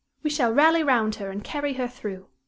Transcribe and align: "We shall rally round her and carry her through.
"We 0.23 0.31
shall 0.31 0.51
rally 0.51 0.81
round 0.81 1.13
her 1.17 1.29
and 1.29 1.43
carry 1.43 1.73
her 1.73 1.87
through. 1.87 2.25